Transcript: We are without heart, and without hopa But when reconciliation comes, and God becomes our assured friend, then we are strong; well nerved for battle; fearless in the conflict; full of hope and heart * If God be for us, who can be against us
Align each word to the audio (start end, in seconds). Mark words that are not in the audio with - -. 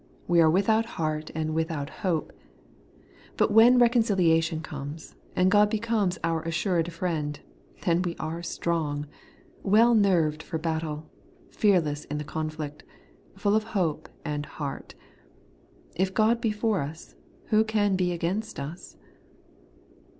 We 0.27 0.41
are 0.41 0.49
without 0.49 0.87
heart, 0.97 1.29
and 1.35 1.53
without 1.53 1.89
hopa 2.01 2.31
But 3.37 3.51
when 3.51 3.77
reconciliation 3.77 4.61
comes, 4.61 5.13
and 5.35 5.51
God 5.51 5.69
becomes 5.69 6.17
our 6.23 6.41
assured 6.41 6.91
friend, 6.91 7.39
then 7.85 8.01
we 8.01 8.15
are 8.19 8.41
strong; 8.41 9.05
well 9.61 9.93
nerved 9.93 10.41
for 10.41 10.57
battle; 10.57 11.07
fearless 11.51 12.05
in 12.05 12.17
the 12.17 12.23
conflict; 12.23 12.81
full 13.37 13.55
of 13.55 13.63
hope 13.77 14.09
and 14.25 14.47
heart 14.47 14.95
* 15.47 15.95
If 16.03 16.15
God 16.15 16.41
be 16.41 16.49
for 16.49 16.81
us, 16.81 17.13
who 17.49 17.63
can 17.63 17.95
be 17.95 18.11
against 18.11 18.59
us 18.59 18.97